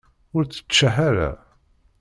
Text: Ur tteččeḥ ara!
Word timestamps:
Ur 0.35 0.43
tteččeḥ 0.45 0.95
ara! 1.09 1.29